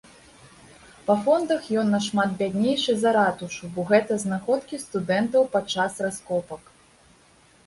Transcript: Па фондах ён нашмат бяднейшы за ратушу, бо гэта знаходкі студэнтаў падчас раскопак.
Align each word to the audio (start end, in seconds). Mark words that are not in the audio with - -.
Па 1.09 1.15
фондах 1.25 1.67
ён 1.81 1.91
нашмат 1.95 2.29
бяднейшы 2.41 2.95
за 3.03 3.09
ратушу, 3.19 3.69
бо 3.77 3.81
гэта 3.93 4.19
знаходкі 4.25 4.81
студэнтаў 4.87 5.41
падчас 5.53 5.91
раскопак. 6.09 6.63